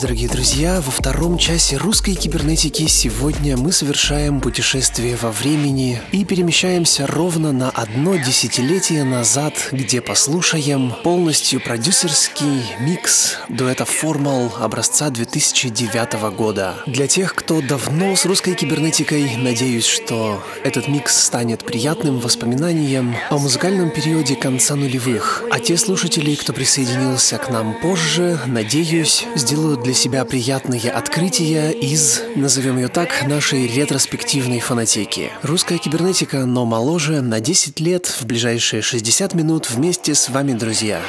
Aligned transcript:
дорогие 0.00 0.19
друзья! 0.32 0.80
Во 0.80 0.90
втором 0.90 1.38
часе 1.38 1.76
русской 1.76 2.14
кибернетики 2.14 2.86
сегодня 2.86 3.56
мы 3.56 3.72
совершаем 3.72 4.40
путешествие 4.40 5.16
во 5.16 5.30
времени 5.30 6.00
и 6.12 6.24
перемещаемся 6.24 7.06
ровно 7.06 7.52
на 7.52 7.70
одно 7.70 8.16
десятилетие 8.16 9.04
назад, 9.04 9.54
где 9.72 10.00
послушаем 10.00 10.92
полностью 11.02 11.60
продюсерский 11.60 12.62
микс 12.80 13.36
дуэта 13.48 13.84
Formal 13.84 14.52
образца 14.60 15.10
2009 15.10 16.12
года. 16.36 16.76
Для 16.86 17.06
тех, 17.06 17.34
кто 17.34 17.60
давно 17.60 18.14
с 18.14 18.24
русской 18.24 18.54
кибернетикой, 18.54 19.36
надеюсь, 19.36 19.86
что 19.86 20.42
этот 20.64 20.86
микс 20.86 21.24
станет 21.24 21.64
приятным 21.64 22.20
воспоминанием 22.20 23.16
о 23.30 23.38
музыкальном 23.38 23.90
периоде 23.90 24.36
конца 24.36 24.76
нулевых. 24.76 25.42
А 25.50 25.58
те 25.58 25.76
слушатели, 25.76 26.34
кто 26.34 26.52
присоединился 26.52 27.38
к 27.38 27.50
нам 27.50 27.74
позже, 27.80 28.38
надеюсь, 28.46 29.24
сделают 29.34 29.82
для 29.82 29.94
себя 29.94 30.19
приятные 30.24 30.90
открытия 30.90 31.70
из, 31.70 32.22
назовем 32.36 32.76
ее 32.76 32.88
так, 32.88 33.26
нашей 33.26 33.66
ретроспективной 33.66 34.60
фанатеки. 34.60 35.30
Русская 35.42 35.78
кибернетика, 35.78 36.46
но 36.46 36.64
моложе, 36.64 37.20
на 37.20 37.40
10 37.40 37.80
лет, 37.80 38.06
в 38.06 38.26
ближайшие 38.26 38.82
60 38.82 39.34
минут 39.34 39.70
вместе 39.70 40.14
с 40.14 40.28
вами, 40.28 40.52
друзья. 40.52 41.00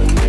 this 0.00 0.19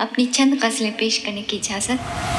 अपनी 0.00 0.26
चंद 0.26 0.54
गज़लें 0.64 0.92
पेश 0.92 1.18
करने 1.18 1.42
की 1.42 1.56
इजाज़त। 1.56 2.37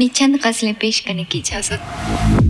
अपनी 0.00 0.08
चंद 0.16 0.36
गज़लें 0.44 0.74
पेश 0.80 0.98
करने 1.06 1.24
की 1.24 1.38
इजाज़त। 1.38 2.49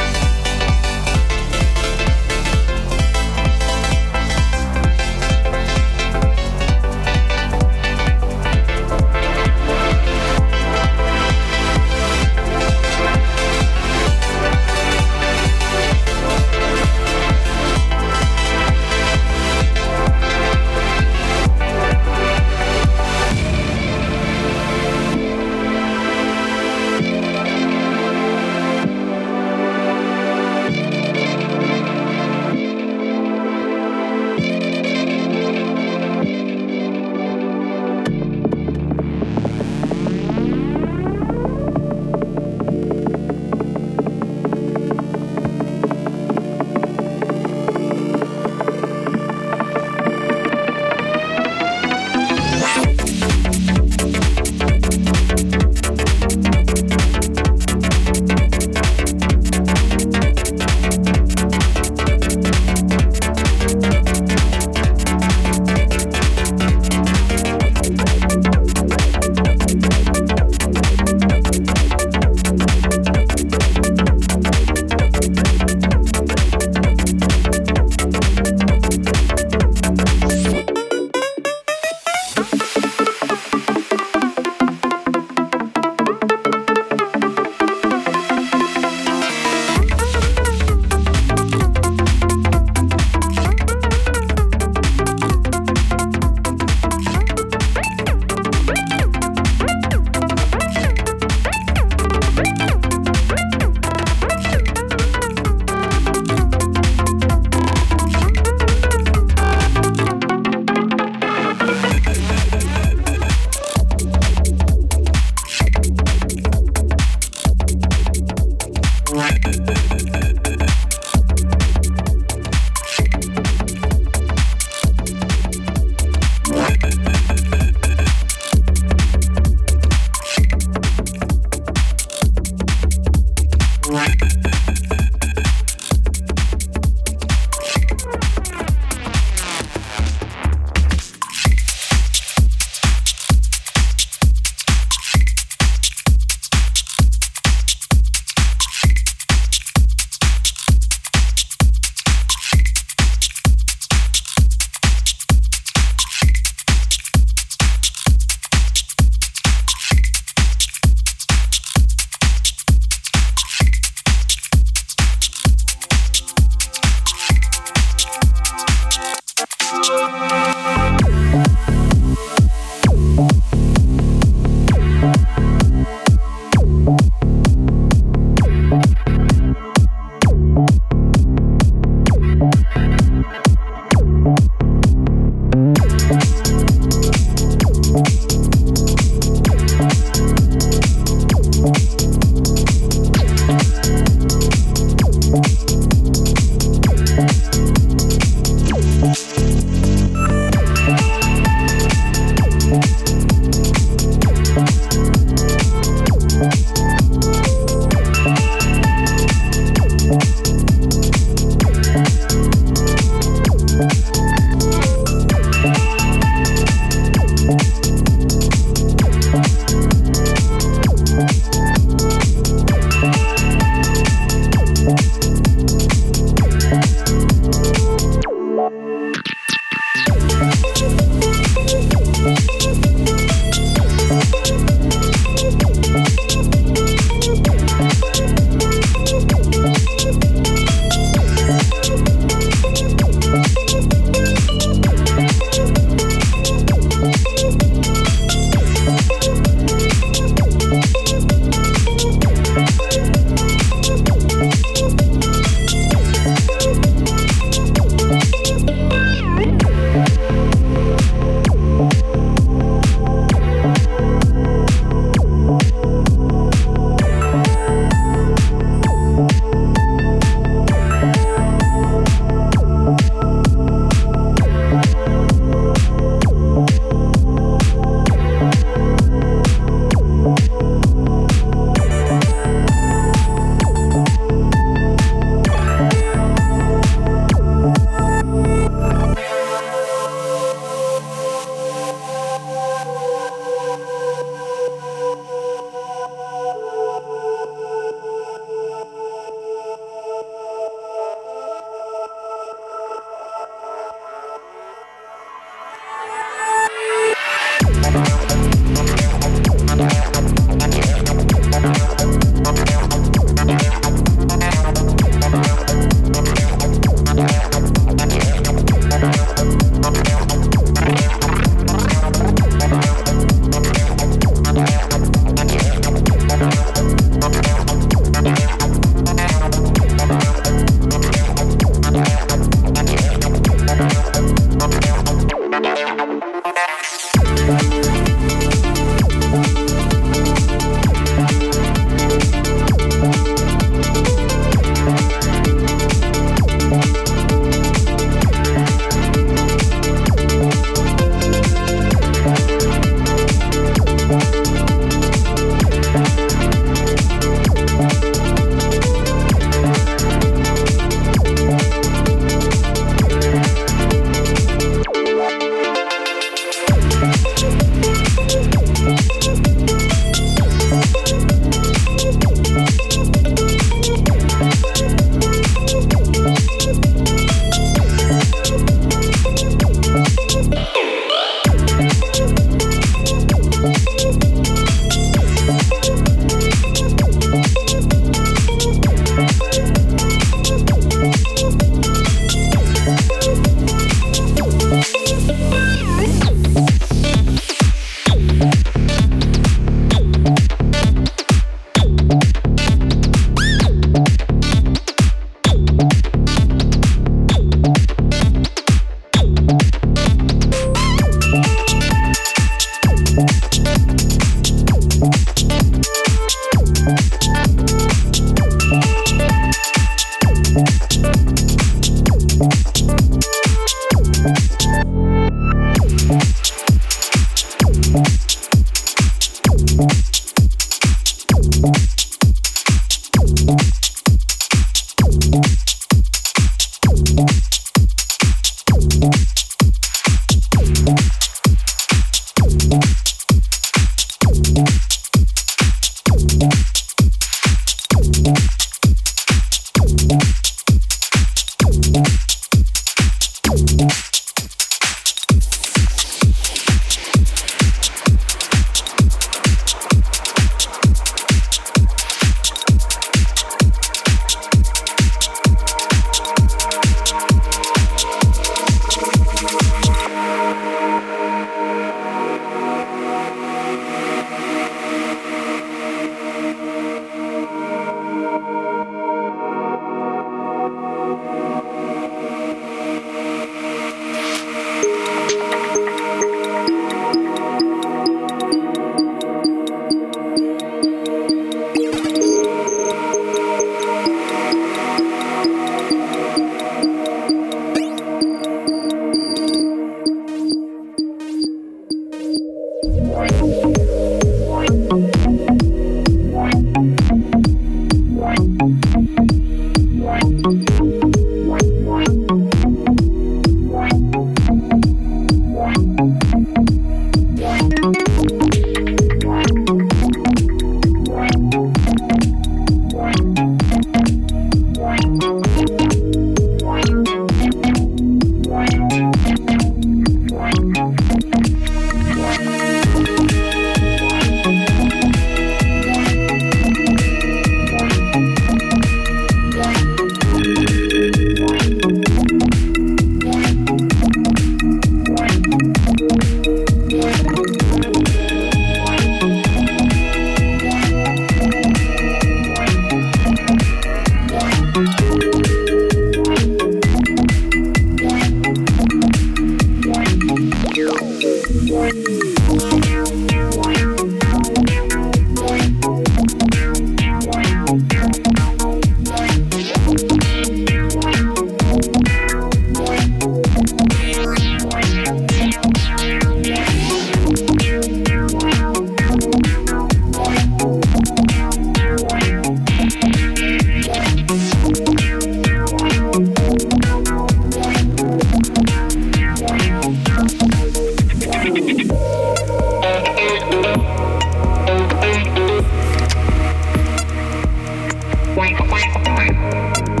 Música 599.31 600.00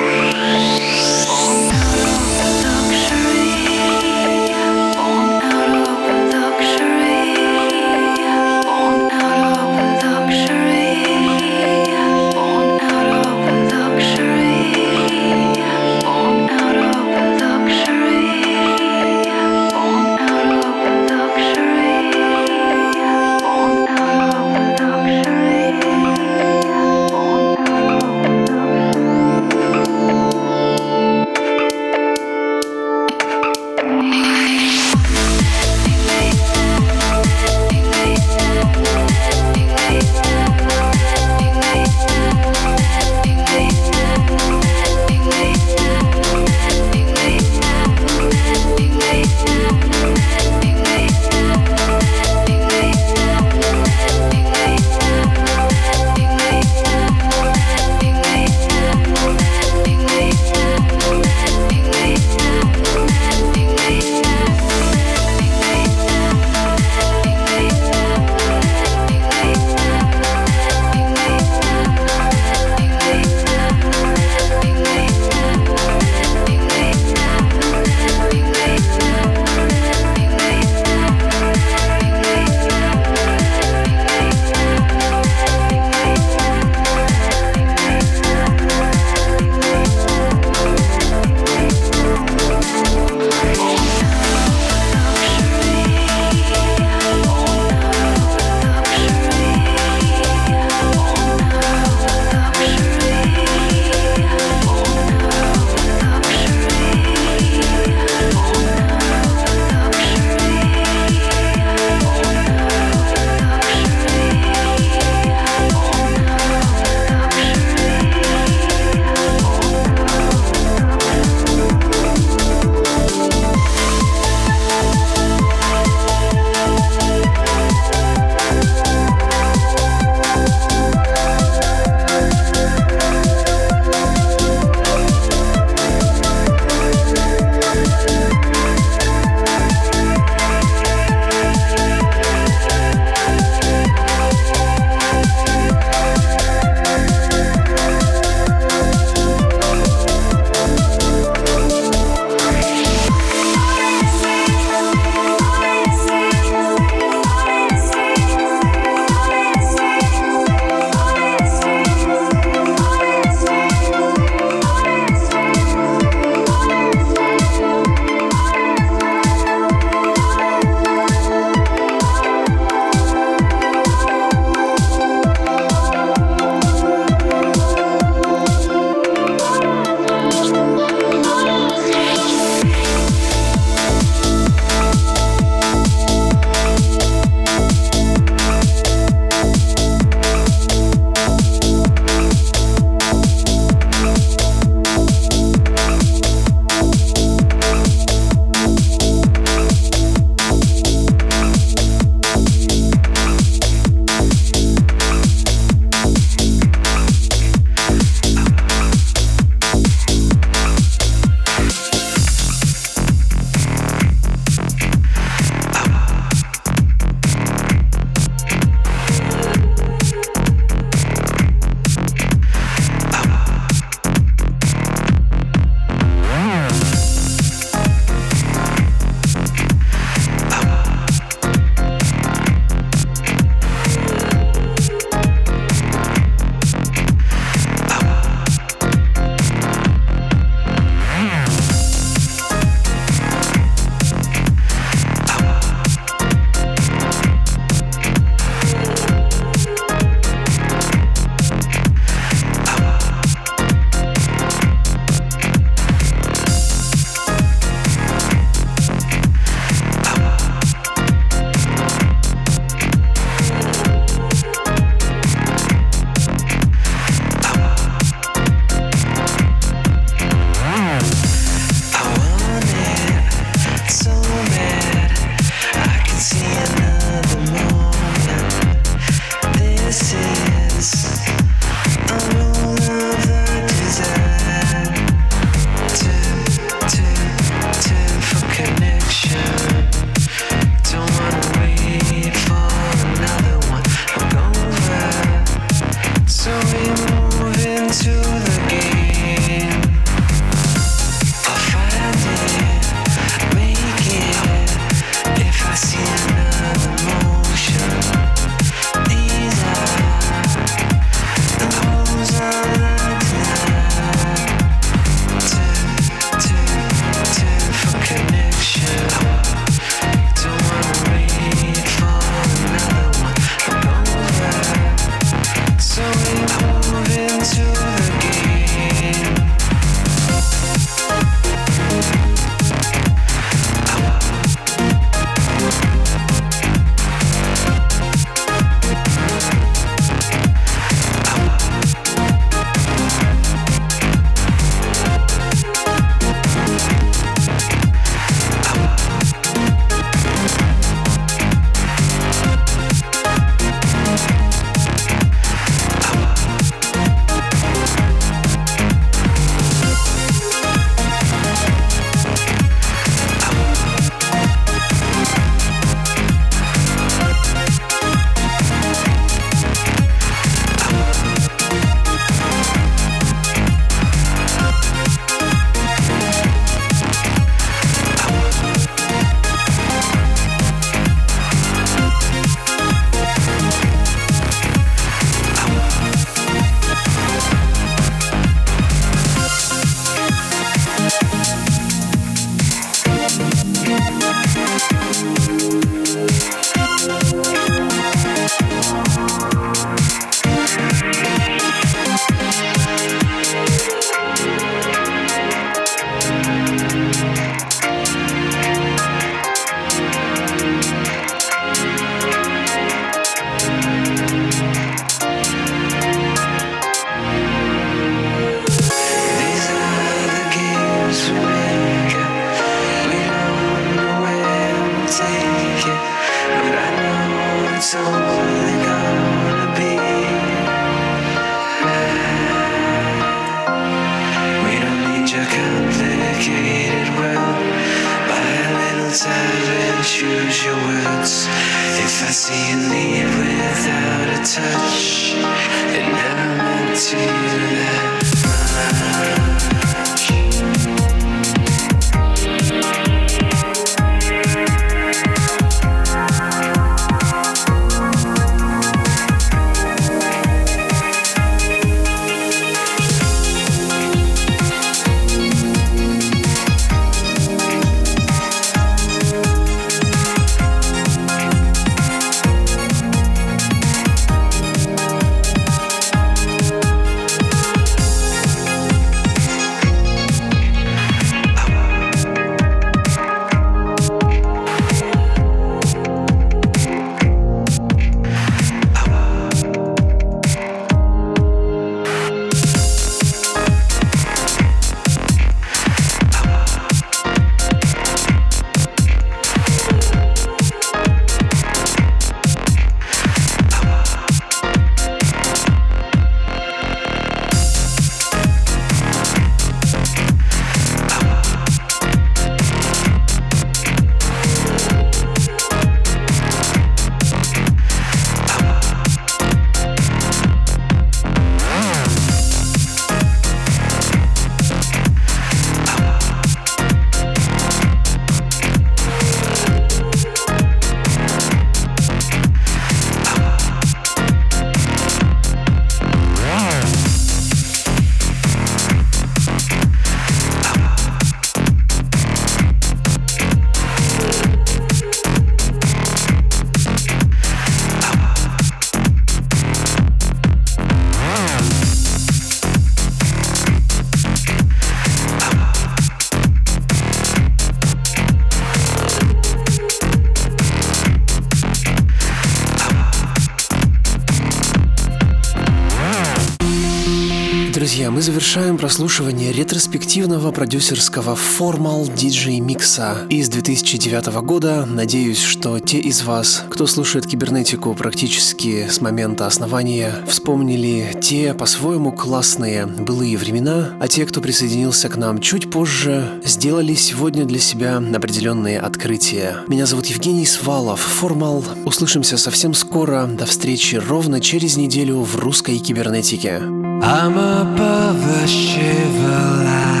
завершаем 568.50 568.78
прослушивание 568.78 569.52
ретроспективного 569.52 570.50
продюсерского 570.50 571.36
формал 571.36 572.08
диджей 572.08 572.58
микса 572.58 573.18
из 573.28 573.48
2009 573.48 574.26
года. 574.42 574.84
Надеюсь, 574.86 575.40
что 575.40 575.78
те 575.78 575.98
из 576.00 576.24
вас, 576.24 576.64
кто 576.80 576.86
слушает 576.86 577.26
кибернетику 577.26 577.92
практически 577.92 578.88
с 578.88 579.02
момента 579.02 579.46
основания, 579.46 580.14
вспомнили 580.26 581.14
те 581.20 581.52
по-своему 581.52 582.10
классные 582.10 582.86
былые 582.86 583.36
времена, 583.36 583.90
а 584.00 584.08
те, 584.08 584.24
кто 584.24 584.40
присоединился 584.40 585.10
к 585.10 585.18
нам 585.18 585.42
чуть 585.42 585.70
позже, 585.70 586.40
сделали 586.42 586.94
сегодня 586.94 587.44
для 587.44 587.58
себя 587.58 587.98
определенные 587.98 588.80
открытия. 588.80 589.56
Меня 589.68 589.84
зовут 589.84 590.06
Евгений 590.06 590.46
Свалов, 590.46 591.00
формал. 591.00 591.62
Услышимся 591.84 592.38
совсем 592.38 592.72
скоро. 592.72 593.26
До 593.26 593.44
встречи 593.44 593.96
ровно 593.96 594.40
через 594.40 594.78
неделю 594.78 595.18
в 595.18 595.36
русской 595.36 595.76
кибернетике. 595.76 596.62
I'm 597.02 597.36
above 597.36 598.16
the 598.24 598.46
shiver 598.46 599.64
line 599.66 600.00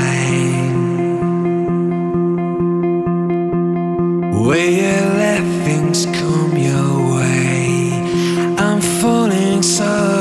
so 9.62 9.84
sun. 9.84 10.19